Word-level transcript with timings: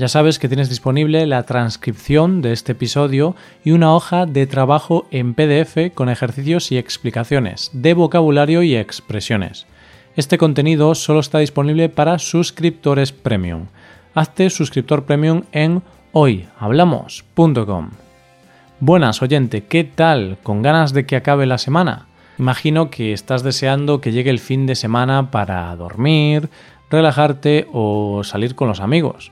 ya 0.00 0.08
sabes 0.08 0.38
que 0.38 0.48
tienes 0.48 0.70
disponible 0.70 1.26
la 1.26 1.42
transcripción 1.42 2.40
de 2.40 2.52
este 2.52 2.72
episodio 2.72 3.36
y 3.62 3.72
una 3.72 3.94
hoja 3.94 4.24
de 4.24 4.46
trabajo 4.46 5.06
en 5.10 5.34
PDF 5.34 5.92
con 5.94 6.08
ejercicios 6.08 6.72
y 6.72 6.78
explicaciones 6.78 7.70
de 7.74 7.92
vocabulario 7.92 8.62
y 8.62 8.76
expresiones. 8.76 9.66
Este 10.16 10.38
contenido 10.38 10.94
solo 10.94 11.20
está 11.20 11.40
disponible 11.40 11.90
para 11.90 12.18
suscriptores 12.18 13.12
premium. 13.12 13.66
Hazte 14.14 14.48
suscriptor 14.48 15.04
premium 15.04 15.42
en 15.52 15.82
hoyhablamos.com. 16.12 17.90
Buenas 18.80 19.20
oyente, 19.20 19.64
¿qué 19.64 19.84
tal? 19.84 20.38
¿Con 20.42 20.62
ganas 20.62 20.94
de 20.94 21.04
que 21.04 21.16
acabe 21.16 21.44
la 21.44 21.58
semana? 21.58 22.06
Imagino 22.38 22.88
que 22.88 23.12
estás 23.12 23.42
deseando 23.42 24.00
que 24.00 24.12
llegue 24.12 24.30
el 24.30 24.38
fin 24.38 24.64
de 24.64 24.76
semana 24.76 25.30
para 25.30 25.76
dormir, 25.76 26.48
relajarte 26.90 27.68
o 27.70 28.24
salir 28.24 28.54
con 28.54 28.68
los 28.68 28.80
amigos. 28.80 29.30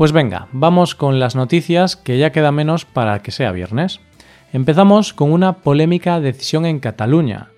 Pues 0.00 0.12
venga, 0.12 0.48
vamos 0.52 0.94
con 0.94 1.20
las 1.20 1.36
noticias 1.36 1.94
que 1.94 2.16
ya 2.16 2.32
queda 2.32 2.52
menos 2.52 2.86
para 2.86 3.18
que 3.18 3.32
sea 3.32 3.52
viernes. 3.52 4.00
Empezamos 4.50 5.12
con 5.12 5.30
una 5.30 5.58
polémica 5.58 6.20
decisión 6.20 6.64
en 6.64 6.80
Cataluña. 6.80 7.48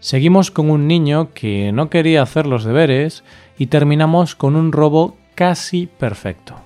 Seguimos 0.00 0.50
con 0.50 0.70
un 0.70 0.88
niño 0.88 1.32
que 1.34 1.70
no 1.70 1.90
quería 1.90 2.22
hacer 2.22 2.46
los 2.46 2.64
deberes 2.64 3.22
y 3.58 3.68
terminamos 3.68 4.34
con 4.34 4.56
un 4.56 4.72
robo 4.72 5.16
casi 5.36 5.86
perfecto. 5.86 6.56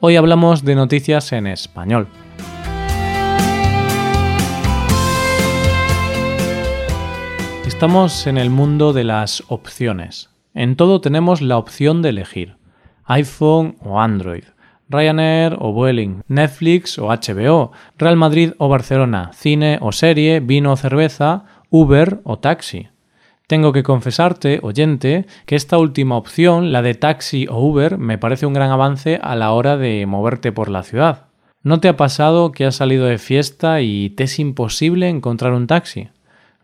Hoy 0.00 0.16
hablamos 0.16 0.62
de 0.62 0.74
noticias 0.74 1.32
en 1.32 1.46
español. 1.46 2.08
Estamos 7.66 8.26
en 8.26 8.36
el 8.36 8.50
mundo 8.50 8.92
de 8.92 9.04
las 9.04 9.42
opciones. 9.48 10.28
En 10.52 10.76
todo 10.76 11.00
tenemos 11.00 11.40
la 11.40 11.56
opción 11.56 12.02
de 12.02 12.10
elegir, 12.10 12.58
iPhone 13.06 13.78
o 13.80 13.98
Android. 13.98 14.44
Ryanair 14.88 15.56
o 15.58 15.72
Vueling, 15.72 16.22
Netflix 16.28 16.98
o 16.98 17.08
HBO, 17.08 17.72
Real 17.98 18.16
Madrid 18.16 18.52
o 18.58 18.68
Barcelona, 18.68 19.30
cine 19.34 19.78
o 19.80 19.92
serie, 19.92 20.40
vino 20.40 20.72
o 20.72 20.76
cerveza, 20.76 21.44
Uber 21.70 22.20
o 22.24 22.38
taxi. 22.38 22.88
Tengo 23.46 23.72
que 23.72 23.82
confesarte, 23.82 24.60
oyente, 24.62 25.26
que 25.46 25.54
esta 25.54 25.78
última 25.78 26.16
opción, 26.16 26.72
la 26.72 26.82
de 26.82 26.94
taxi 26.94 27.46
o 27.48 27.60
Uber, 27.60 27.98
me 27.98 28.18
parece 28.18 28.46
un 28.46 28.54
gran 28.54 28.70
avance 28.70 29.20
a 29.22 29.36
la 29.36 29.52
hora 29.52 29.76
de 29.76 30.04
moverte 30.06 30.50
por 30.50 30.68
la 30.68 30.82
ciudad. 30.82 31.26
¿No 31.62 31.80
te 31.80 31.88
ha 31.88 31.96
pasado 31.96 32.52
que 32.52 32.64
has 32.64 32.76
salido 32.76 33.06
de 33.06 33.18
fiesta 33.18 33.80
y 33.80 34.10
te 34.10 34.24
es 34.24 34.38
imposible 34.38 35.08
encontrar 35.08 35.52
un 35.52 35.66
taxi? 35.66 36.08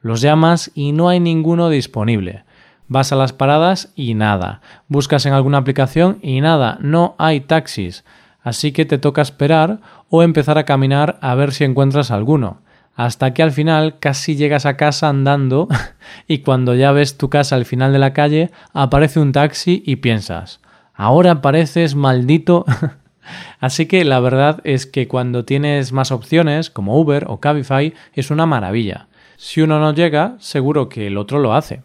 Los 0.01 0.21
llamas 0.21 0.71
y 0.75 0.93
no 0.93 1.09
hay 1.09 1.21
ninguno 1.21 1.71
disponible. 1.71 2.45
Vas 2.93 3.11
a 3.11 3.17
las 3.17 3.33
paradas 3.33 3.91
y 3.97 4.13
nada. 4.13 4.61
Buscas 4.87 5.25
en 5.25 5.33
alguna 5.33 5.57
aplicación 5.57 6.19
y 6.21 6.43
nada. 6.43 6.77
No 6.83 7.15
hay 7.17 7.41
taxis. 7.41 8.05
Así 8.43 8.73
que 8.73 8.85
te 8.85 8.99
toca 8.99 9.23
esperar 9.23 9.81
o 10.11 10.23
empezar 10.23 10.59
a 10.59 10.67
caminar 10.67 11.19
a 11.23 11.35
ver 11.35 11.53
si 11.53 11.65
encuentras 11.65 12.11
alguno. 12.11 12.61
Hasta 12.95 13.33
que 13.33 13.43
al 13.43 13.51
final 13.51 13.99
casi 13.99 14.37
llegas 14.37 14.67
a 14.67 14.77
casa 14.77 15.09
andando 15.09 15.69
y 16.29 16.41
cuando 16.41 16.75
ya 16.75 16.93
ves 16.93 17.17
tu 17.17 17.31
casa 17.31 17.57
al 17.57 17.65
final 17.65 17.95
de 17.95 17.99
la 17.99 18.13
calle 18.13 18.51
aparece 18.75 19.21
un 19.21 19.33
taxi 19.33 19.83
y 19.87 19.97
piensas, 19.97 20.61
ahora 20.93 21.41
pareces 21.41 21.95
maldito. 21.95 22.67
Así 23.59 23.87
que 23.87 24.05
la 24.05 24.21
verdad 24.21 24.61
es 24.65 24.85
que 24.85 25.09
cuando 25.09 25.47
tienes 25.47 25.95
más 25.95 26.13
opciones 26.13 26.69
como 26.69 27.01
Uber 27.01 27.25
o 27.29 27.41
Cabify 27.41 27.95
es 28.13 28.31
una 28.31 28.45
maravilla. 28.45 29.07
Si 29.39 29.63
uno 29.63 29.81
no 29.81 29.95
llega, 29.95 30.37
seguro 30.41 30.91
que 30.91 31.07
el 31.07 31.17
otro 31.17 31.39
lo 31.39 31.55
hace. 31.55 31.81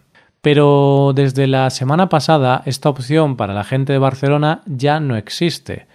Pero 0.48 1.12
desde 1.14 1.46
la 1.46 1.70
semana 1.70 2.08
pasada 2.08 2.64
esta 2.66 2.88
opción 2.88 3.36
para 3.36 3.54
la 3.54 3.66
gente 3.66 3.92
de 3.92 4.00
Barcelona 4.00 4.62
ya 4.66 5.02
no 5.02 5.18
existe. 5.18 5.88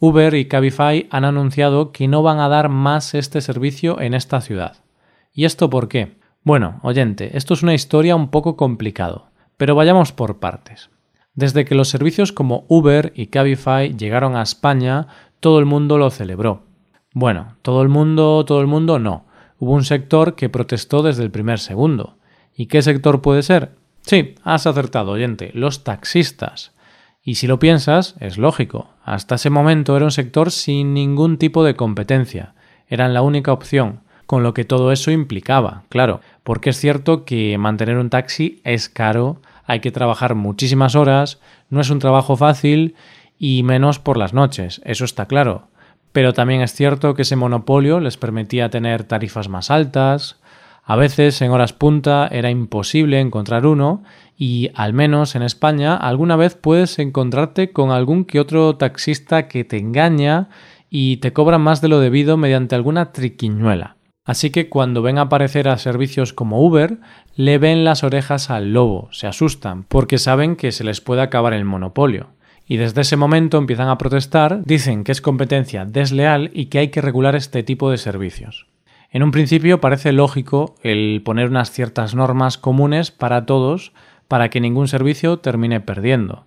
Uber 0.00 0.34
y 0.34 0.46
Cabify 0.46 1.06
han 1.12 1.24
anunciado 1.24 1.92
que 1.92 2.08
no 2.08 2.24
van 2.24 2.40
a 2.40 2.48
dar 2.48 2.70
más 2.70 3.14
este 3.14 3.40
servicio 3.40 4.00
en 4.00 4.14
esta 4.14 4.40
ciudad. 4.40 4.78
¿Y 5.32 5.44
esto 5.44 5.70
por 5.70 5.86
qué? 5.86 6.16
Bueno, 6.42 6.80
oyente, 6.82 7.36
esto 7.36 7.54
es 7.54 7.62
una 7.62 7.72
historia 7.72 8.16
un 8.16 8.32
poco 8.32 8.56
complicado, 8.56 9.26
pero 9.56 9.76
vayamos 9.76 10.10
por 10.10 10.40
partes. 10.40 10.90
Desde 11.34 11.64
que 11.64 11.76
los 11.76 11.86
servicios 11.86 12.32
como 12.32 12.64
Uber 12.66 13.12
y 13.14 13.28
Cabify 13.28 13.96
llegaron 13.96 14.34
a 14.34 14.42
España, 14.42 15.06
todo 15.38 15.60
el 15.60 15.66
mundo 15.66 15.98
lo 15.98 16.10
celebró. 16.10 16.64
Bueno, 17.14 17.54
todo 17.62 17.80
el 17.82 17.88
mundo, 17.88 18.44
todo 18.44 18.60
el 18.60 18.66
mundo 18.66 18.98
no. 18.98 19.26
Hubo 19.60 19.70
un 19.70 19.84
sector 19.84 20.34
que 20.34 20.48
protestó 20.48 21.04
desde 21.04 21.22
el 21.22 21.30
primer 21.30 21.60
segundo. 21.60 22.16
¿Y 22.56 22.66
qué 22.66 22.82
sector 22.82 23.22
puede 23.22 23.44
ser? 23.44 23.78
Sí, 24.02 24.34
has 24.44 24.66
acertado, 24.66 25.12
oyente, 25.12 25.50
los 25.54 25.84
taxistas. 25.84 26.72
Y 27.22 27.34
si 27.34 27.46
lo 27.46 27.58
piensas, 27.58 28.14
es 28.20 28.38
lógico. 28.38 28.88
Hasta 29.04 29.34
ese 29.34 29.50
momento 29.50 29.96
era 29.96 30.06
un 30.06 30.10
sector 30.10 30.50
sin 30.50 30.94
ningún 30.94 31.36
tipo 31.36 31.64
de 31.64 31.76
competencia. 31.76 32.54
Eran 32.88 33.14
la 33.14 33.22
única 33.22 33.52
opción, 33.52 34.00
con 34.26 34.42
lo 34.42 34.54
que 34.54 34.64
todo 34.64 34.92
eso 34.92 35.10
implicaba, 35.10 35.82
claro, 35.88 36.20
porque 36.44 36.70
es 36.70 36.78
cierto 36.78 37.24
que 37.24 37.58
mantener 37.58 37.98
un 37.98 38.10
taxi 38.10 38.60
es 38.64 38.88
caro, 38.88 39.42
hay 39.64 39.80
que 39.80 39.90
trabajar 39.90 40.34
muchísimas 40.34 40.94
horas, 40.94 41.40
no 41.68 41.80
es 41.80 41.90
un 41.90 41.98
trabajo 41.98 42.36
fácil 42.36 42.94
y 43.38 43.62
menos 43.62 43.98
por 43.98 44.16
las 44.16 44.32
noches, 44.32 44.80
eso 44.84 45.04
está 45.04 45.26
claro. 45.26 45.68
Pero 46.12 46.32
también 46.32 46.60
es 46.60 46.72
cierto 46.72 47.14
que 47.14 47.22
ese 47.22 47.36
monopolio 47.36 48.00
les 48.00 48.16
permitía 48.16 48.70
tener 48.70 49.04
tarifas 49.04 49.48
más 49.48 49.70
altas, 49.70 50.39
a 50.90 50.96
veces 50.96 51.40
en 51.40 51.52
horas 51.52 51.72
punta 51.72 52.26
era 52.32 52.50
imposible 52.50 53.20
encontrar 53.20 53.64
uno 53.64 54.02
y 54.36 54.72
al 54.74 54.92
menos 54.92 55.36
en 55.36 55.42
España 55.42 55.94
alguna 55.94 56.34
vez 56.34 56.56
puedes 56.56 56.98
encontrarte 56.98 57.70
con 57.70 57.92
algún 57.92 58.24
que 58.24 58.40
otro 58.40 58.74
taxista 58.74 59.46
que 59.46 59.62
te 59.62 59.78
engaña 59.78 60.48
y 60.90 61.18
te 61.18 61.32
cobra 61.32 61.58
más 61.58 61.80
de 61.80 61.86
lo 61.86 62.00
debido 62.00 62.36
mediante 62.36 62.74
alguna 62.74 63.12
triquiñuela. 63.12 63.98
Así 64.24 64.50
que 64.50 64.68
cuando 64.68 65.00
ven 65.00 65.18
aparecer 65.18 65.68
a 65.68 65.78
servicios 65.78 66.32
como 66.32 66.60
Uber, 66.60 66.98
le 67.36 67.58
ven 67.58 67.84
las 67.84 68.02
orejas 68.02 68.50
al 68.50 68.72
lobo, 68.72 69.10
se 69.12 69.28
asustan, 69.28 69.84
porque 69.84 70.18
saben 70.18 70.56
que 70.56 70.72
se 70.72 70.82
les 70.82 71.00
puede 71.00 71.22
acabar 71.22 71.52
el 71.52 71.64
monopolio. 71.64 72.30
Y 72.66 72.78
desde 72.78 73.02
ese 73.02 73.16
momento 73.16 73.58
empiezan 73.58 73.90
a 73.90 73.98
protestar, 73.98 74.64
dicen 74.64 75.04
que 75.04 75.12
es 75.12 75.20
competencia 75.20 75.84
desleal 75.84 76.50
y 76.52 76.66
que 76.66 76.80
hay 76.80 76.88
que 76.88 77.00
regular 77.00 77.36
este 77.36 77.62
tipo 77.62 77.92
de 77.92 77.96
servicios. 77.96 78.69
En 79.12 79.24
un 79.24 79.32
principio 79.32 79.80
parece 79.80 80.12
lógico 80.12 80.76
el 80.82 81.20
poner 81.24 81.48
unas 81.48 81.72
ciertas 81.72 82.14
normas 82.14 82.58
comunes 82.58 83.10
para 83.10 83.44
todos 83.44 83.92
para 84.28 84.50
que 84.50 84.60
ningún 84.60 84.86
servicio 84.86 85.38
termine 85.38 85.80
perdiendo. 85.80 86.44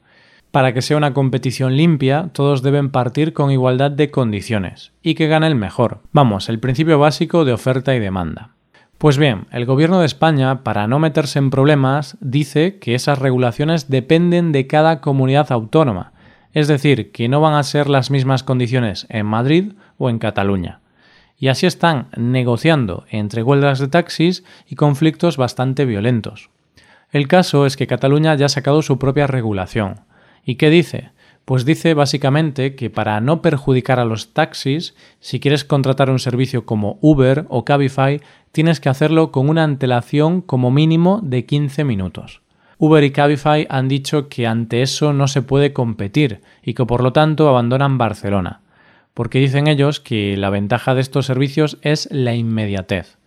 Para 0.51 0.73
que 0.73 0.81
sea 0.81 0.95
una 0.95 1.13
competición 1.13 1.75
limpia, 1.75 2.29
todos 2.31 2.61
deben 2.61 2.89
partir 2.89 3.33
con 3.33 3.51
igualdad 3.51 3.91
de 3.91 4.11
condiciones 4.11 4.93
y 5.01 5.15
que 5.15 5.27
gane 5.27 5.47
el 5.47 5.55
mejor. 5.55 5.99
Vamos, 6.13 6.47
el 6.47 6.59
principio 6.59 6.99
básico 6.99 7.43
de 7.43 7.51
oferta 7.51 7.95
y 7.95 7.99
demanda. 7.99 8.51
Pues 8.97 9.17
bien, 9.17 9.47
el 9.51 9.65
Gobierno 9.65 9.99
de 9.99 10.05
España, 10.05 10.63
para 10.63 10.87
no 10.87 10.99
meterse 10.99 11.39
en 11.39 11.49
problemas, 11.49 12.15
dice 12.21 12.77
que 12.79 12.95
esas 12.95 13.19
regulaciones 13.19 13.89
dependen 13.89 14.53
de 14.53 14.67
cada 14.67 15.01
comunidad 15.01 15.51
autónoma, 15.51 16.13
es 16.53 16.69
decir, 16.69 17.11
que 17.11 17.27
no 17.27 17.41
van 17.41 17.55
a 17.55 17.63
ser 17.63 17.89
las 17.89 18.09
mismas 18.09 18.43
condiciones 18.43 19.05
en 19.09 19.25
Madrid 19.25 19.73
o 19.97 20.09
en 20.09 20.19
Cataluña 20.19 20.79
y 21.43 21.49
así 21.49 21.65
están 21.65 22.07
negociando 22.15 23.03
entre 23.09 23.43
huelgas 23.43 23.79
de 23.79 23.89
taxis 23.89 24.45
y 24.65 24.75
conflictos 24.75 25.35
bastante 25.35 25.83
violentos. 25.83 26.49
El 27.11 27.27
caso 27.27 27.65
es 27.65 27.75
que 27.75 27.85
Cataluña 27.85 28.33
ya 28.35 28.45
ha 28.45 28.49
sacado 28.49 28.81
su 28.81 28.97
propia 28.97 29.27
regulación. 29.27 29.99
¿Y 30.45 30.55
qué 30.55 30.69
dice? 30.69 31.09
Pues 31.43 31.65
dice 31.65 31.95
básicamente 31.95 32.75
que 32.75 32.89
para 32.89 33.19
no 33.19 33.41
perjudicar 33.41 33.99
a 33.99 34.05
los 34.05 34.33
taxis, 34.33 34.95
si 35.19 35.41
quieres 35.41 35.65
contratar 35.65 36.09
un 36.09 36.19
servicio 36.19 36.65
como 36.65 36.97
Uber 37.01 37.45
o 37.49 37.65
Cabify, 37.65 38.21
tienes 38.53 38.79
que 38.79 38.87
hacerlo 38.87 39.33
con 39.33 39.49
una 39.49 39.65
antelación 39.65 40.39
como 40.39 40.71
mínimo 40.71 41.19
de 41.23 41.43
15 41.43 41.83
minutos. 41.83 42.39
Uber 42.77 43.03
y 43.03 43.11
Cabify 43.11 43.67
han 43.69 43.89
dicho 43.89 44.29
que 44.29 44.47
ante 44.47 44.81
eso 44.81 45.11
no 45.11 45.27
se 45.27 45.41
puede 45.41 45.73
competir 45.73 46.39
y 46.63 46.73
que 46.73 46.85
por 46.85 47.03
lo 47.03 47.11
tanto 47.11 47.49
abandonan 47.49 47.97
Barcelona 47.97 48.61
porque 49.13 49.39
dicen 49.39 49.67
ellos 49.67 49.99
que 49.99 50.37
la 50.37 50.49
ventaja 50.49 50.95
de 50.95 51.01
estos 51.01 51.25
servicios 51.25 51.77
es 51.81 52.07
la 52.11 52.35
inmediatez, 52.35 53.17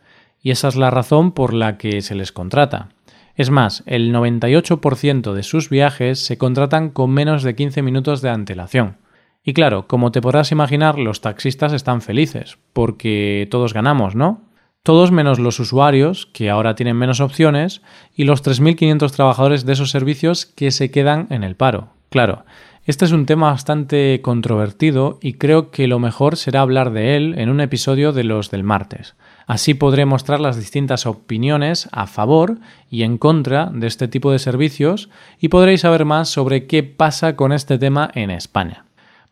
y 0.42 0.50
esa 0.50 0.68
es 0.68 0.76
la 0.76 0.90
razón 0.90 1.32
por 1.32 1.52
la 1.52 1.78
que 1.78 2.02
se 2.02 2.14
les 2.14 2.32
contrata. 2.32 2.90
Es 3.36 3.50
más, 3.50 3.82
el 3.86 4.14
98% 4.14 5.34
de 5.34 5.42
sus 5.42 5.68
viajes 5.68 6.24
se 6.24 6.38
contratan 6.38 6.88
con 6.88 7.10
menos 7.10 7.42
de 7.42 7.54
15 7.54 7.82
minutos 7.82 8.22
de 8.22 8.30
antelación. 8.30 8.96
Y 9.44 9.52
claro, 9.52 9.86
como 9.86 10.10
te 10.10 10.22
podrás 10.22 10.50
imaginar, 10.52 10.98
los 10.98 11.20
taxistas 11.20 11.72
están 11.72 12.00
felices, 12.00 12.58
porque 12.72 13.46
todos 13.50 13.74
ganamos, 13.74 14.16
¿no? 14.16 14.42
Todos 14.82 15.12
menos 15.12 15.38
los 15.38 15.60
usuarios, 15.60 16.26
que 16.26 16.48
ahora 16.48 16.74
tienen 16.74 16.96
menos 16.96 17.20
opciones, 17.20 17.82
y 18.14 18.24
los 18.24 18.42
3.500 18.42 19.10
trabajadores 19.12 19.66
de 19.66 19.74
esos 19.74 19.90
servicios 19.90 20.46
que 20.46 20.70
se 20.70 20.90
quedan 20.90 21.26
en 21.30 21.44
el 21.44 21.56
paro. 21.56 21.90
Claro, 22.08 22.44
este 22.86 23.04
es 23.04 23.10
un 23.10 23.26
tema 23.26 23.50
bastante 23.50 24.20
controvertido 24.22 25.18
y 25.20 25.34
creo 25.34 25.72
que 25.72 25.88
lo 25.88 25.98
mejor 25.98 26.36
será 26.36 26.60
hablar 26.60 26.92
de 26.92 27.16
él 27.16 27.34
en 27.36 27.48
un 27.48 27.60
episodio 27.60 28.12
de 28.12 28.22
los 28.22 28.52
del 28.52 28.62
martes. 28.62 29.16
Así 29.48 29.74
podré 29.74 30.06
mostrar 30.06 30.38
las 30.38 30.56
distintas 30.56 31.04
opiniones 31.04 31.88
a 31.90 32.06
favor 32.06 32.58
y 32.88 33.02
en 33.02 33.18
contra 33.18 33.70
de 33.74 33.88
este 33.88 34.06
tipo 34.06 34.30
de 34.30 34.38
servicios 34.38 35.10
y 35.40 35.48
podréis 35.48 35.80
saber 35.80 36.04
más 36.04 36.28
sobre 36.28 36.68
qué 36.68 36.84
pasa 36.84 37.34
con 37.34 37.52
este 37.52 37.76
tema 37.76 38.08
en 38.14 38.30
España. 38.30 38.84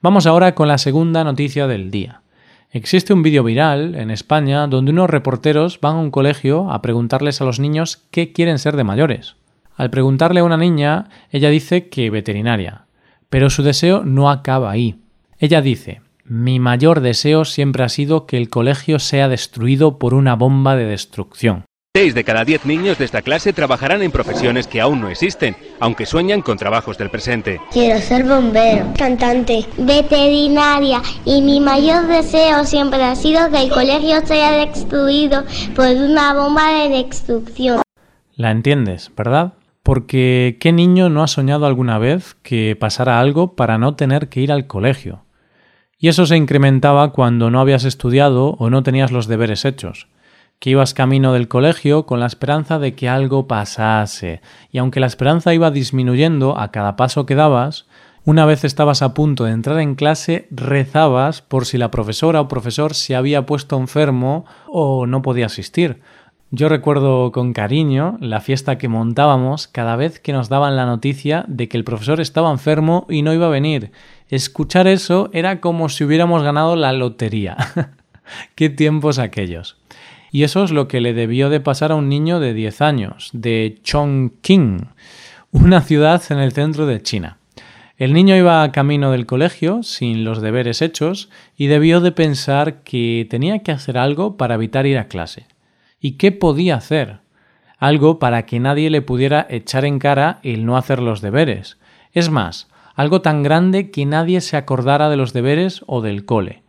Vamos 0.02 0.26
ahora 0.26 0.56
con 0.56 0.66
la 0.66 0.78
segunda 0.78 1.22
noticia 1.22 1.68
del 1.68 1.92
día. 1.92 2.22
Existe 2.72 3.12
un 3.12 3.22
vídeo 3.22 3.44
viral 3.44 3.94
en 3.94 4.10
España 4.10 4.66
donde 4.66 4.90
unos 4.90 5.08
reporteros 5.08 5.80
van 5.80 5.94
a 5.94 6.00
un 6.00 6.10
colegio 6.10 6.72
a 6.72 6.82
preguntarles 6.82 7.40
a 7.40 7.44
los 7.44 7.60
niños 7.60 8.02
qué 8.10 8.32
quieren 8.32 8.58
ser 8.58 8.74
de 8.76 8.82
mayores. 8.82 9.36
Al 9.76 9.90
preguntarle 9.90 10.40
a 10.40 10.44
una 10.44 10.56
niña, 10.56 11.08
ella 11.30 11.50
dice 11.50 11.88
que 11.88 12.10
veterinaria, 12.10 12.84
pero 13.34 13.50
su 13.50 13.64
deseo 13.64 14.04
no 14.04 14.30
acaba 14.30 14.70
ahí. 14.70 15.00
Ella 15.40 15.60
dice, 15.60 16.02
mi 16.24 16.60
mayor 16.60 17.00
deseo 17.00 17.44
siempre 17.44 17.82
ha 17.82 17.88
sido 17.88 18.26
que 18.26 18.36
el 18.36 18.48
colegio 18.48 19.00
sea 19.00 19.26
destruido 19.26 19.98
por 19.98 20.14
una 20.14 20.36
bomba 20.36 20.76
de 20.76 20.84
destrucción. 20.84 21.64
Seis 21.96 22.14
de 22.14 22.22
cada 22.22 22.44
diez 22.44 22.64
niños 22.64 22.96
de 22.96 23.06
esta 23.06 23.22
clase 23.22 23.52
trabajarán 23.52 24.02
en 24.02 24.12
profesiones 24.12 24.68
que 24.68 24.80
aún 24.80 25.00
no 25.00 25.08
existen, 25.08 25.56
aunque 25.80 26.06
sueñan 26.06 26.42
con 26.42 26.58
trabajos 26.58 26.96
del 26.96 27.10
presente. 27.10 27.60
Quiero 27.72 27.98
ser 28.00 28.22
bombero, 28.22 28.92
cantante, 28.96 29.66
veterinaria 29.78 31.02
y 31.24 31.42
mi 31.42 31.58
mayor 31.58 32.06
deseo 32.06 32.64
siempre 32.64 33.02
ha 33.02 33.16
sido 33.16 33.50
que 33.50 33.64
el 33.64 33.70
colegio 33.70 34.24
sea 34.24 34.52
destruido 34.52 35.42
por 35.74 35.88
una 35.88 36.34
bomba 36.34 36.70
de 36.70 36.88
destrucción. 37.02 37.82
¿La 38.36 38.52
entiendes, 38.52 39.10
verdad? 39.16 39.54
Porque 39.84 40.56
¿qué 40.58 40.72
niño 40.72 41.08
no 41.10 41.22
ha 41.22 41.28
soñado 41.28 41.66
alguna 41.66 41.98
vez 41.98 42.34
que 42.42 42.74
pasara 42.74 43.20
algo 43.20 43.54
para 43.54 43.78
no 43.78 43.94
tener 43.94 44.28
que 44.28 44.40
ir 44.40 44.50
al 44.50 44.66
colegio? 44.66 45.26
Y 45.96 46.08
eso 46.08 46.26
se 46.26 46.36
incrementaba 46.36 47.12
cuando 47.12 47.50
no 47.50 47.60
habías 47.60 47.84
estudiado 47.84 48.56
o 48.58 48.70
no 48.70 48.82
tenías 48.82 49.12
los 49.12 49.28
deberes 49.28 49.64
hechos 49.64 50.08
que 50.58 50.70
ibas 50.70 50.94
camino 50.94 51.32
del 51.32 51.48
colegio 51.48 52.06
con 52.06 52.20
la 52.20 52.26
esperanza 52.26 52.78
de 52.78 52.94
que 52.94 53.08
algo 53.08 53.46
pasase, 53.46 54.40
y 54.70 54.78
aunque 54.78 55.00
la 55.00 55.06
esperanza 55.06 55.52
iba 55.52 55.70
disminuyendo 55.70 56.58
a 56.58 56.70
cada 56.70 56.96
paso 56.96 57.26
que 57.26 57.34
dabas, 57.34 57.86
una 58.24 58.46
vez 58.46 58.64
estabas 58.64 59.02
a 59.02 59.12
punto 59.12 59.44
de 59.44 59.52
entrar 59.52 59.78
en 59.80 59.94
clase, 59.94 60.48
rezabas 60.50 61.42
por 61.42 61.66
si 61.66 61.76
la 61.76 61.90
profesora 61.90 62.40
o 62.40 62.48
profesor 62.48 62.94
se 62.94 63.14
había 63.14 63.44
puesto 63.44 63.76
enfermo 63.76 64.46
o 64.66 65.06
no 65.06 65.20
podía 65.20 65.46
asistir. 65.46 66.00
Yo 66.56 66.68
recuerdo 66.68 67.32
con 67.32 67.52
cariño 67.52 68.16
la 68.20 68.40
fiesta 68.40 68.78
que 68.78 68.86
montábamos 68.86 69.66
cada 69.66 69.96
vez 69.96 70.20
que 70.20 70.32
nos 70.32 70.48
daban 70.48 70.76
la 70.76 70.86
noticia 70.86 71.44
de 71.48 71.68
que 71.68 71.76
el 71.76 71.82
profesor 71.82 72.20
estaba 72.20 72.52
enfermo 72.52 73.08
y 73.10 73.22
no 73.22 73.34
iba 73.34 73.46
a 73.46 73.50
venir. 73.50 73.90
Escuchar 74.28 74.86
eso 74.86 75.30
era 75.32 75.60
como 75.60 75.88
si 75.88 76.04
hubiéramos 76.04 76.44
ganado 76.44 76.76
la 76.76 76.92
lotería. 76.92 77.56
Qué 78.54 78.70
tiempos 78.70 79.18
aquellos. 79.18 79.78
Y 80.30 80.44
eso 80.44 80.62
es 80.62 80.70
lo 80.70 80.86
que 80.86 81.00
le 81.00 81.12
debió 81.12 81.50
de 81.50 81.58
pasar 81.58 81.90
a 81.90 81.96
un 81.96 82.08
niño 82.08 82.38
de 82.38 82.54
10 82.54 82.82
años, 82.82 83.30
de 83.32 83.80
Chongqing, 83.82 84.90
una 85.50 85.80
ciudad 85.80 86.22
en 86.30 86.38
el 86.38 86.52
centro 86.52 86.86
de 86.86 87.02
China. 87.02 87.38
El 87.98 88.12
niño 88.12 88.36
iba 88.36 88.70
camino 88.70 89.10
del 89.10 89.26
colegio 89.26 89.82
sin 89.82 90.22
los 90.22 90.40
deberes 90.40 90.82
hechos 90.82 91.30
y 91.56 91.66
debió 91.66 92.00
de 92.00 92.12
pensar 92.12 92.84
que 92.84 93.26
tenía 93.28 93.58
que 93.64 93.72
hacer 93.72 93.98
algo 93.98 94.36
para 94.36 94.54
evitar 94.54 94.86
ir 94.86 94.98
a 94.98 95.08
clase. 95.08 95.48
¿Y 96.06 96.18
qué 96.18 96.32
podía 96.32 96.76
hacer? 96.76 97.20
Algo 97.78 98.18
para 98.18 98.44
que 98.44 98.60
nadie 98.60 98.90
le 98.90 99.00
pudiera 99.00 99.46
echar 99.48 99.86
en 99.86 99.98
cara 99.98 100.38
el 100.42 100.66
no 100.66 100.76
hacer 100.76 101.00
los 101.00 101.22
deberes. 101.22 101.78
Es 102.12 102.28
más, 102.28 102.68
algo 102.94 103.22
tan 103.22 103.42
grande 103.42 103.90
que 103.90 104.04
nadie 104.04 104.42
se 104.42 104.58
acordara 104.58 105.08
de 105.08 105.16
los 105.16 105.32
deberes 105.32 105.82
o 105.86 106.02
del 106.02 106.26
cole. 106.26 106.62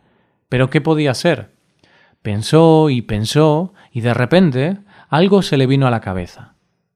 ¿Pero 0.48 0.70
qué 0.70 0.80
podía 0.80 1.12
ser? 1.12 1.50
Pensó 2.22 2.88
y 2.88 3.02
pensó 3.02 3.74
y 3.92 4.00
de 4.00 4.14
repente 4.14 4.78
algo 5.10 5.42
se 5.42 5.58
le 5.58 5.66
vino 5.66 5.86
a 5.86 5.90
la 5.90 6.00
cabeza. 6.00 6.54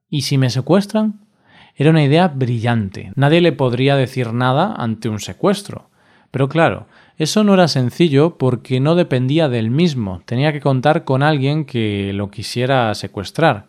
¿Y 0.08 0.22
si 0.22 0.38
me 0.38 0.48
secuestran? 0.48 1.26
Era 1.74 1.90
una 1.90 2.04
idea 2.04 2.28
brillante. 2.28 3.12
Nadie 3.16 3.42
le 3.42 3.52
podría 3.52 3.96
decir 3.96 4.32
nada 4.32 4.74
ante 4.78 5.10
un 5.10 5.20
secuestro. 5.20 5.90
Pero 6.30 6.48
claro, 6.48 6.86
eso 7.20 7.44
no 7.44 7.52
era 7.52 7.68
sencillo 7.68 8.38
porque 8.38 8.80
no 8.80 8.94
dependía 8.94 9.50
del 9.50 9.70
mismo. 9.70 10.22
Tenía 10.24 10.54
que 10.54 10.62
contar 10.62 11.04
con 11.04 11.22
alguien 11.22 11.66
que 11.66 12.14
lo 12.14 12.30
quisiera 12.30 12.94
secuestrar. 12.94 13.66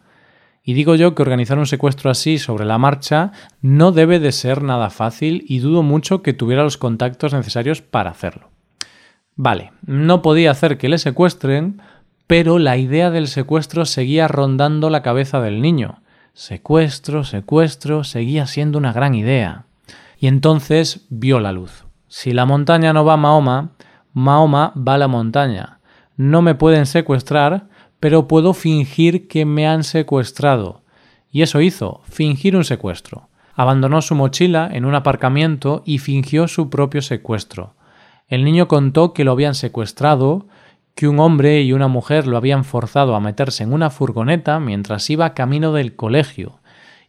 Y 0.64 0.72
digo 0.72 0.96
yo 0.96 1.16
que 1.16 1.22
organizar 1.22 1.60
un 1.60 1.66
secuestro 1.66 2.10
así 2.10 2.38
sobre 2.38 2.64
la 2.64 2.78
marcha 2.78 3.34
no 3.62 3.92
debe 3.92 4.20
de 4.22 4.32
ser 4.32 4.64
nada 4.64 4.90
fácil 4.90 5.44
y 5.50 5.60
dudo 5.60 5.84
mucho 5.84 6.22
que 6.22 6.32
tuviera 6.32 6.64
los 6.64 6.78
contactos 6.78 7.34
necesarios 7.34 7.82
para 7.82 8.12
hacerlo. 8.12 8.48
Vale, 9.36 9.74
no 9.86 10.22
podía 10.22 10.52
hacer 10.52 10.78
que 10.78 10.88
le 10.88 10.98
secuestren, 10.98 11.82
pero 12.28 12.58
la 12.58 12.78
idea 12.78 13.12
del 13.12 13.28
secuestro 13.28 13.84
seguía 13.84 14.30
rondando 14.30 14.90
la 14.90 15.02
cabeza 15.02 15.42
del 15.42 15.62
niño. 15.62 16.02
Secuestro, 16.32 17.26
secuestro, 17.26 18.06
seguía 18.06 18.48
siendo 18.48 18.78
una 18.78 18.94
gran 18.94 19.14
idea. 19.14 19.66
Y 20.18 20.28
entonces 20.28 21.06
vio 21.10 21.42
la 21.42 21.52
luz. 21.52 21.84
Si 22.14 22.34
la 22.34 22.46
montaña 22.46 22.92
no 22.92 23.06
va 23.06 23.14
a 23.14 23.18
Mahoma, 23.18 23.70
Mahoma 24.12 24.74
va 24.76 24.96
a 24.96 24.98
la 24.98 25.08
montaña. 25.08 25.80
No 26.18 26.42
me 26.42 26.56
pueden 26.56 26.86
secuestrar, 26.86 27.70
pero 28.02 28.28
puedo 28.28 28.54
fingir 28.54 29.30
que 29.30 29.46
me 29.46 29.66
han 29.66 29.86
secuestrado. 29.86 30.82
Y 31.32 31.42
eso 31.42 31.62
hizo, 31.62 32.02
fingir 32.04 32.58
un 32.58 32.66
secuestro. 32.66 33.30
Abandonó 33.56 34.02
su 34.02 34.14
mochila 34.14 34.70
en 34.74 34.84
un 34.84 34.94
aparcamiento 34.94 35.84
y 35.86 36.00
fingió 36.00 36.50
su 36.50 36.70
propio 36.70 37.02
secuestro. 37.02 37.76
El 38.28 38.44
niño 38.44 38.68
contó 38.68 39.14
que 39.14 39.24
lo 39.24 39.32
habían 39.32 39.56
secuestrado, 39.56 40.48
que 40.96 41.08
un 41.08 41.18
hombre 41.22 41.62
y 41.62 41.72
una 41.72 41.88
mujer 41.88 42.28
lo 42.28 42.36
habían 42.36 42.66
forzado 42.66 43.16
a 43.16 43.22
meterse 43.22 43.64
en 43.64 43.72
una 43.72 43.90
furgoneta 43.90 44.60
mientras 44.60 45.10
iba 45.10 45.34
camino 45.34 45.72
del 45.72 45.96
colegio, 45.96 46.60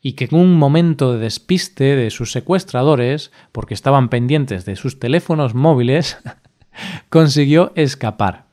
y 0.03 0.15
que 0.15 0.25
en 0.25 0.35
un 0.35 0.59
momento 0.59 1.13
de 1.13 1.21
despiste 1.21 1.97
de 1.97 2.11
sus 2.11 2.33
secuestradores, 2.33 3.31
porque 3.53 3.73
estaban 3.73 4.09
pendientes 4.09 4.65
de 4.65 4.75
sus 4.75 4.99
teléfonos 4.99 5.55
móviles, 5.55 6.19
consiguió 7.09 7.73
escapar. 7.77 8.47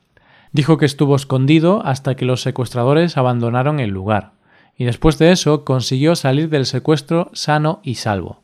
Dijo 0.52 0.78
que 0.78 0.86
estuvo 0.86 1.16
escondido 1.16 1.84
hasta 1.84 2.14
que 2.14 2.24
los 2.24 2.40
secuestradores 2.42 3.16
abandonaron 3.16 3.80
el 3.80 3.90
lugar, 3.90 4.32
y 4.76 4.84
después 4.84 5.18
de 5.18 5.32
eso 5.32 5.64
consiguió 5.64 6.14
salir 6.14 6.48
del 6.48 6.66
secuestro 6.66 7.30
sano 7.34 7.80
y 7.82 7.96
salvo. 7.96 8.39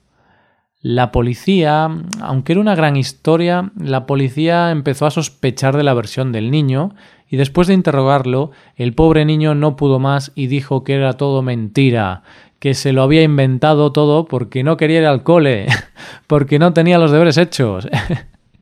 La 0.83 1.11
policía, 1.11 1.88
aunque 2.21 2.52
era 2.52 2.61
una 2.61 2.75
gran 2.75 2.97
historia, 2.97 3.73
la 3.78 4.06
policía 4.06 4.71
empezó 4.71 5.06
a 5.06 5.11
sospechar 5.11 5.76
de 5.76 5.83
la 5.83 5.95
versión 5.95 6.33
del 6.33 6.50
niño 6.50 6.95
y 7.28 7.37
después 7.37 7.66
de 7.66 7.75
interrogarlo, 7.75 8.52
el 8.76 8.92
pobre 8.92 9.25
niño 9.25 9.54
no 9.54 9.75
pudo 9.76 9.99
más 9.99 10.33
y 10.35 10.47
dijo 10.47 10.85
que 10.85 10.95
era 10.95 11.14
todo 11.14 11.42
mentira, 11.42 12.23
que 12.59 12.75
se 12.75 12.92
lo 12.92 13.02
había 13.02 13.23
inventado 13.23 13.90
todo 13.92 14.26
porque 14.26 14.62
no 14.62 14.76
quería 14.76 15.00
ir 15.00 15.06
al 15.06 15.23
cole, 15.23 15.66
porque 16.26 16.59
no 16.59 16.73
tenía 16.73 16.99
los 16.99 17.11
deberes 17.11 17.38
hechos. 17.38 17.88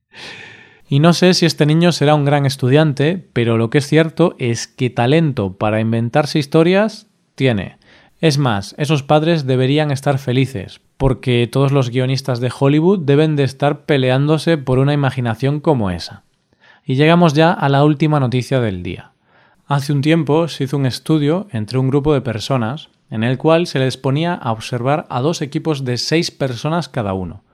y 0.89 1.01
no 1.01 1.13
sé 1.13 1.35
si 1.35 1.47
este 1.47 1.67
niño 1.67 1.93
será 1.93 2.15
un 2.15 2.25
gran 2.25 2.47
estudiante, 2.47 3.27
pero 3.33 3.59
lo 3.59 3.71
que 3.71 3.79
es 3.79 3.87
cierto 3.87 4.35
es 4.39 4.67
que 4.67 4.89
talento 4.89 5.59
para 5.59 5.81
inventarse 5.81 6.39
historias 6.39 7.09
tiene. 7.35 7.79
Es 8.21 8.39
más, 8.39 8.75
esos 8.79 9.03
padres 9.03 9.47
deberían 9.47 9.91
estar 9.91 10.19
felices, 10.19 10.81
porque 11.05 11.47
todos 11.53 11.71
los 11.71 11.91
guionistas 11.91 12.41
de 12.41 12.51
Hollywood 12.59 13.01
deben 13.01 13.37
de 13.37 13.45
estar 13.45 13.85
peleándose 13.85 14.57
por 14.57 14.79
una 14.79 14.95
imaginación 14.95 15.61
como 15.61 15.91
esa. 15.91 16.23
Y 16.83 16.95
llegamos 16.95 17.35
ya 17.35 17.53
a 17.53 17.69
la 17.69 17.85
última 17.85 18.21
noticia 18.21 18.59
del 18.59 18.83
día. 18.83 19.13
Hace 19.67 19.93
un 19.93 20.01
tiempo 20.01 20.49
se 20.49 20.65
hizo 20.65 20.79
un 20.79 20.87
estudio 20.87 21.47
entre 21.51 21.77
un 21.77 21.91
grupo 21.91 22.15
de 22.15 22.23
personas 22.23 22.89
en 23.11 23.23
el 23.23 23.37
cual 23.37 23.67
se 23.67 23.81
les 23.81 23.99
ponía 23.99 24.33
a 24.33 24.51
observar 24.51 25.05
a 25.11 25.21
dos 25.21 25.43
equipos 25.43 25.85
de 25.85 25.99
seis 25.99 26.31
personas 26.31 26.89
cada 26.89 27.13
uno, 27.13 27.45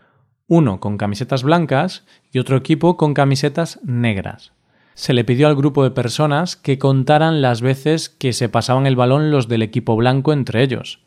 uno 0.47 0.79
con 0.79 0.97
camisetas 0.97 1.43
blancas 1.43 2.05
y 2.31 2.39
otro 2.39 2.57
equipo 2.57 2.97
con 2.97 3.15
camisetas 3.15 3.81
negras. 3.83 4.53
Se 4.95 5.13
le 5.13 5.25
pidió 5.25 5.49
al 5.49 5.57
grupo 5.57 5.83
de 5.83 5.91
personas 5.91 6.55
que 6.55 6.79
contaran 6.79 7.43
las 7.43 7.63
veces 7.63 8.11
que 8.11 8.33
se 8.33 8.49
pasaban 8.49 8.87
el 8.87 8.95
balón 8.95 9.33
los 9.33 9.49
del 9.49 9.63
equipo 9.63 9.97
blanco 9.97 10.33
entre 10.33 10.63
ellos. 10.63 11.01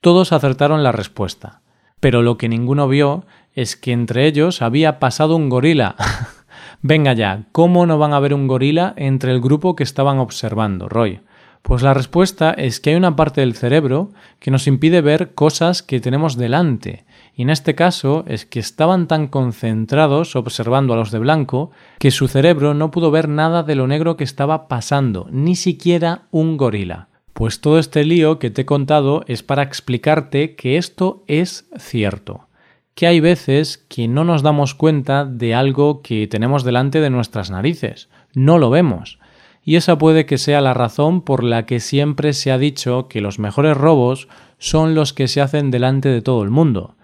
Todos 0.00 0.32
acertaron 0.32 0.82
la 0.82 0.92
respuesta 0.92 1.59
pero 2.00 2.22
lo 2.22 2.36
que 2.38 2.48
ninguno 2.48 2.88
vio 2.88 3.24
es 3.54 3.76
que 3.76 3.92
entre 3.92 4.26
ellos 4.26 4.62
había 4.62 4.98
pasado 4.98 5.36
un 5.36 5.48
gorila. 5.48 5.96
Venga 6.82 7.12
ya, 7.12 7.44
¿cómo 7.52 7.86
no 7.86 7.98
van 7.98 8.14
a 8.14 8.20
ver 8.20 8.34
un 8.34 8.48
gorila 8.48 8.94
entre 8.96 9.32
el 9.32 9.40
grupo 9.40 9.76
que 9.76 9.84
estaban 9.84 10.18
observando, 10.18 10.88
Roy? 10.88 11.20
Pues 11.62 11.82
la 11.82 11.92
respuesta 11.92 12.52
es 12.52 12.80
que 12.80 12.90
hay 12.90 12.96
una 12.96 13.16
parte 13.16 13.42
del 13.42 13.54
cerebro 13.54 14.12
que 14.38 14.50
nos 14.50 14.66
impide 14.66 15.02
ver 15.02 15.34
cosas 15.34 15.82
que 15.82 16.00
tenemos 16.00 16.36
delante. 16.36 17.04
Y 17.34 17.42
en 17.42 17.50
este 17.50 17.74
caso 17.74 18.24
es 18.26 18.46
que 18.46 18.60
estaban 18.60 19.06
tan 19.06 19.28
concentrados 19.28 20.36
observando 20.36 20.94
a 20.94 20.96
los 20.96 21.10
de 21.10 21.18
blanco 21.18 21.70
que 21.98 22.10
su 22.10 22.28
cerebro 22.28 22.72
no 22.72 22.90
pudo 22.90 23.10
ver 23.10 23.28
nada 23.28 23.62
de 23.62 23.74
lo 23.74 23.86
negro 23.86 24.16
que 24.16 24.24
estaba 24.24 24.68
pasando, 24.68 25.28
ni 25.30 25.54
siquiera 25.54 26.22
un 26.30 26.56
gorila. 26.56 27.09
Pues 27.32 27.60
todo 27.60 27.78
este 27.78 28.04
lío 28.04 28.38
que 28.38 28.50
te 28.50 28.62
he 28.62 28.66
contado 28.66 29.24
es 29.26 29.42
para 29.42 29.62
explicarte 29.62 30.54
que 30.54 30.76
esto 30.76 31.24
es 31.26 31.66
cierto, 31.78 32.48
que 32.94 33.06
hay 33.06 33.20
veces 33.20 33.78
que 33.78 34.08
no 34.08 34.24
nos 34.24 34.42
damos 34.42 34.74
cuenta 34.74 35.24
de 35.24 35.54
algo 35.54 36.02
que 36.02 36.26
tenemos 36.26 36.64
delante 36.64 37.00
de 37.00 37.10
nuestras 37.10 37.50
narices, 37.50 38.08
no 38.34 38.58
lo 38.58 38.70
vemos 38.70 39.18
y 39.64 39.76
esa 39.76 39.98
puede 39.98 40.26
que 40.26 40.38
sea 40.38 40.60
la 40.60 40.74
razón 40.74 41.22
por 41.22 41.44
la 41.44 41.66
que 41.66 41.80
siempre 41.80 42.32
se 42.32 42.50
ha 42.50 42.58
dicho 42.58 43.08
que 43.08 43.20
los 43.20 43.38
mejores 43.38 43.76
robos 43.76 44.28
son 44.58 44.94
los 44.94 45.12
que 45.12 45.28
se 45.28 45.40
hacen 45.40 45.70
delante 45.70 46.08
de 46.08 46.22
todo 46.22 46.42
el 46.42 46.50
mundo. 46.50 46.94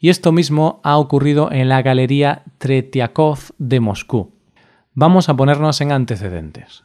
Y 0.00 0.10
esto 0.10 0.32
mismo 0.32 0.80
ha 0.84 0.96
ocurrido 0.96 1.50
en 1.52 1.68
la 1.68 1.82
Galería 1.82 2.44
Tretiakov 2.58 3.38
de 3.58 3.80
Moscú. 3.80 4.32
Vamos 4.94 5.28
a 5.28 5.36
ponernos 5.36 5.80
en 5.80 5.92
antecedentes. 5.92 6.84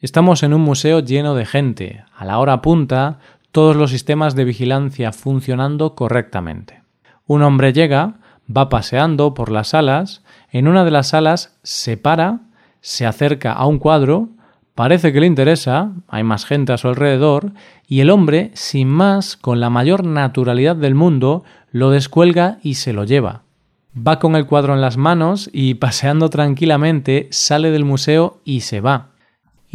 Estamos 0.00 0.42
en 0.42 0.54
un 0.54 0.60
museo 0.60 1.00
lleno 1.00 1.34
de 1.34 1.46
gente, 1.46 2.04
a 2.14 2.24
la 2.24 2.38
hora 2.38 2.62
punta, 2.62 3.18
todos 3.50 3.76
los 3.76 3.90
sistemas 3.90 4.34
de 4.34 4.44
vigilancia 4.44 5.12
funcionando 5.12 5.94
correctamente. 5.94 6.82
Un 7.26 7.42
hombre 7.42 7.72
llega, 7.72 8.14
va 8.54 8.68
paseando 8.68 9.34
por 9.34 9.50
las 9.50 9.68
salas, 9.68 10.22
en 10.50 10.68
una 10.68 10.84
de 10.84 10.90
las 10.90 11.08
salas 11.08 11.58
se 11.62 11.96
para, 11.96 12.40
se 12.80 13.06
acerca 13.06 13.52
a 13.52 13.66
un 13.66 13.78
cuadro 13.78 14.28
Parece 14.76 15.10
que 15.10 15.20
le 15.20 15.26
interesa, 15.26 15.92
hay 16.06 16.22
más 16.22 16.44
gente 16.44 16.70
a 16.74 16.76
su 16.76 16.88
alrededor, 16.88 17.52
y 17.88 18.00
el 18.00 18.10
hombre, 18.10 18.50
sin 18.52 18.88
más, 18.88 19.38
con 19.38 19.58
la 19.58 19.70
mayor 19.70 20.04
naturalidad 20.04 20.76
del 20.76 20.94
mundo, 20.94 21.44
lo 21.72 21.88
descuelga 21.88 22.58
y 22.62 22.74
se 22.74 22.92
lo 22.92 23.04
lleva. 23.04 23.40
Va 23.96 24.18
con 24.18 24.36
el 24.36 24.44
cuadro 24.44 24.74
en 24.74 24.82
las 24.82 24.98
manos 24.98 25.48
y, 25.50 25.74
paseando 25.80 26.28
tranquilamente, 26.28 27.26
sale 27.30 27.70
del 27.70 27.86
museo 27.86 28.42
y 28.44 28.60
se 28.60 28.82
va. 28.82 29.12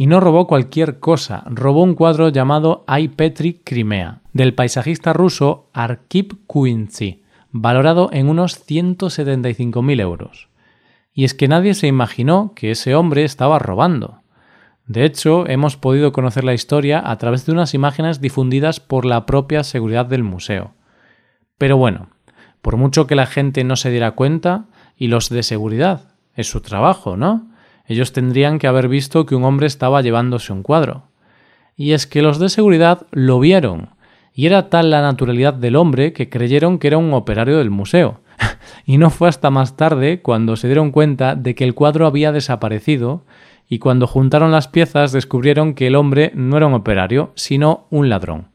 Y 0.02 0.06
no 0.06 0.18
robó 0.18 0.48
cualquier 0.48 0.98
cosa, 0.98 1.44
robó 1.46 1.84
un 1.84 1.94
cuadro 1.94 2.28
llamado 2.28 2.84
I 2.88 3.06
Petri 3.06 3.60
Crimea, 3.62 4.18
del 4.32 4.52
paisajista 4.52 5.12
ruso 5.12 5.68
Arkip 5.72 6.32
Kuinzi, 6.48 7.22
valorado 7.52 8.10
en 8.12 8.28
unos 8.28 8.66
175.000 8.66 10.00
euros. 10.00 10.48
Y 11.14 11.22
es 11.22 11.34
que 11.34 11.46
nadie 11.46 11.74
se 11.74 11.86
imaginó 11.86 12.52
que 12.56 12.72
ese 12.72 12.96
hombre 12.96 13.22
estaba 13.22 13.60
robando. 13.60 14.22
De 14.88 15.04
hecho, 15.04 15.46
hemos 15.46 15.76
podido 15.76 16.10
conocer 16.10 16.42
la 16.42 16.54
historia 16.54 17.00
a 17.08 17.16
través 17.18 17.46
de 17.46 17.52
unas 17.52 17.72
imágenes 17.72 18.20
difundidas 18.20 18.80
por 18.80 19.04
la 19.04 19.24
propia 19.24 19.62
seguridad 19.62 20.06
del 20.06 20.24
museo. 20.24 20.72
Pero 21.58 21.76
bueno, 21.76 22.08
por 22.60 22.76
mucho 22.76 23.06
que 23.06 23.14
la 23.14 23.26
gente 23.26 23.62
no 23.62 23.76
se 23.76 23.92
diera 23.92 24.16
cuenta, 24.16 24.64
y 24.96 25.06
los 25.06 25.28
de 25.28 25.44
seguridad, 25.44 26.16
es 26.34 26.50
su 26.50 26.60
trabajo, 26.60 27.16
¿no? 27.16 27.51
Ellos 27.92 28.12
tendrían 28.12 28.58
que 28.58 28.66
haber 28.66 28.88
visto 28.88 29.26
que 29.26 29.34
un 29.34 29.44
hombre 29.44 29.66
estaba 29.66 30.00
llevándose 30.00 30.50
un 30.50 30.62
cuadro. 30.62 31.02
Y 31.76 31.92
es 31.92 32.06
que 32.06 32.22
los 32.22 32.38
de 32.38 32.48
seguridad 32.48 33.06
lo 33.10 33.38
vieron, 33.38 33.90
y 34.32 34.46
era 34.46 34.70
tal 34.70 34.90
la 34.90 35.02
naturalidad 35.02 35.52
del 35.52 35.76
hombre 35.76 36.14
que 36.14 36.30
creyeron 36.30 36.78
que 36.78 36.86
era 36.86 36.96
un 36.96 37.12
operario 37.12 37.58
del 37.58 37.68
museo. 37.68 38.20
y 38.86 38.96
no 38.96 39.10
fue 39.10 39.28
hasta 39.28 39.50
más 39.50 39.76
tarde 39.76 40.22
cuando 40.22 40.56
se 40.56 40.68
dieron 40.68 40.90
cuenta 40.90 41.34
de 41.34 41.54
que 41.54 41.64
el 41.64 41.74
cuadro 41.74 42.06
había 42.06 42.32
desaparecido 42.32 43.26
y 43.68 43.78
cuando 43.78 44.06
juntaron 44.06 44.52
las 44.52 44.68
piezas 44.68 45.12
descubrieron 45.12 45.74
que 45.74 45.86
el 45.86 45.94
hombre 45.94 46.32
no 46.34 46.56
era 46.56 46.66
un 46.66 46.74
operario, 46.74 47.32
sino 47.34 47.86
un 47.90 48.08
ladrón. 48.08 48.48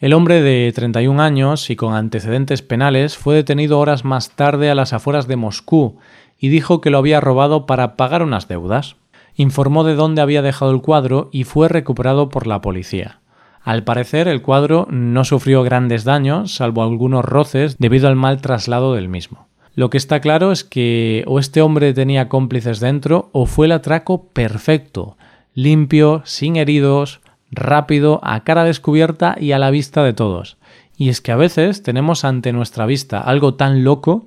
El 0.00 0.12
hombre 0.12 0.42
de 0.42 0.70
31 0.74 1.22
años 1.22 1.70
y 1.70 1.76
con 1.76 1.94
antecedentes 1.94 2.60
penales 2.60 3.16
fue 3.16 3.36
detenido 3.36 3.78
horas 3.78 4.04
más 4.04 4.32
tarde 4.32 4.70
a 4.70 4.74
las 4.74 4.92
afueras 4.92 5.28
de 5.28 5.36
Moscú 5.36 5.98
y 6.42 6.48
dijo 6.48 6.80
que 6.80 6.90
lo 6.90 6.98
había 6.98 7.20
robado 7.20 7.66
para 7.66 7.96
pagar 7.96 8.22
unas 8.22 8.48
deudas. 8.48 8.96
Informó 9.36 9.84
de 9.84 9.94
dónde 9.94 10.20
había 10.20 10.42
dejado 10.42 10.72
el 10.72 10.82
cuadro 10.82 11.30
y 11.30 11.44
fue 11.44 11.68
recuperado 11.68 12.28
por 12.28 12.48
la 12.48 12.60
policía. 12.60 13.20
Al 13.62 13.84
parecer 13.84 14.26
el 14.26 14.42
cuadro 14.42 14.88
no 14.90 15.24
sufrió 15.24 15.62
grandes 15.62 16.02
daños, 16.02 16.52
salvo 16.52 16.82
algunos 16.82 17.24
roces 17.24 17.78
debido 17.78 18.08
al 18.08 18.16
mal 18.16 18.40
traslado 18.40 18.92
del 18.92 19.08
mismo. 19.08 19.46
Lo 19.76 19.88
que 19.88 19.98
está 19.98 20.20
claro 20.20 20.50
es 20.50 20.64
que 20.64 21.22
o 21.28 21.38
este 21.38 21.62
hombre 21.62 21.94
tenía 21.94 22.28
cómplices 22.28 22.80
dentro 22.80 23.30
o 23.30 23.46
fue 23.46 23.66
el 23.66 23.72
atraco 23.72 24.24
perfecto, 24.24 25.16
limpio, 25.54 26.22
sin 26.24 26.56
heridos, 26.56 27.20
rápido, 27.52 28.18
a 28.24 28.42
cara 28.42 28.64
descubierta 28.64 29.36
y 29.38 29.52
a 29.52 29.60
la 29.60 29.70
vista 29.70 30.02
de 30.02 30.12
todos. 30.12 30.56
Y 30.96 31.08
es 31.08 31.20
que 31.20 31.30
a 31.30 31.36
veces 31.36 31.84
tenemos 31.84 32.24
ante 32.24 32.52
nuestra 32.52 32.84
vista 32.84 33.20
algo 33.20 33.54
tan 33.54 33.84
loco 33.84 34.26